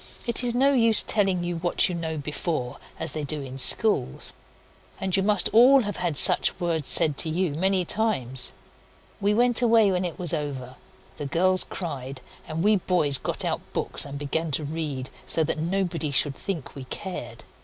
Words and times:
It 0.25 0.43
is 0.43 0.55
no 0.55 0.73
use 0.73 1.03
telling 1.03 1.43
you 1.43 1.57
what 1.57 1.87
you 1.87 1.93
know 1.93 2.17
before 2.17 2.77
as 2.99 3.11
they 3.11 3.23
do 3.23 3.39
in 3.43 3.59
schools. 3.59 4.33
And 4.99 5.15
you 5.15 5.21
must 5.21 5.47
all 5.53 5.83
have 5.83 5.97
had 5.97 6.17
such 6.17 6.59
words 6.59 6.87
said 6.87 7.19
to 7.19 7.29
you 7.29 7.53
many 7.53 7.85
times. 7.85 8.51
We 9.19 9.35
went 9.35 9.61
away 9.61 9.91
when 9.91 10.03
it 10.03 10.17
was 10.17 10.33
over. 10.33 10.77
The 11.17 11.27
girls 11.27 11.63
cried, 11.63 12.19
and 12.47 12.63
we 12.63 12.77
boys 12.77 13.19
got 13.19 13.45
out 13.45 13.61
books 13.73 14.03
and 14.03 14.17
began 14.17 14.49
to 14.57 14.63
read, 14.65 15.11
so 15.27 15.43
that 15.43 15.59
nobody 15.59 16.09
should 16.09 16.33
think 16.33 16.73
we 16.73 16.85
cared. 16.85 17.43